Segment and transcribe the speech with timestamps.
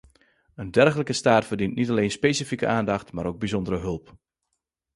[0.55, 4.15] Een dergelijke staat verdient niet alleen specifieke aandacht, maar ook bijzondere hulp.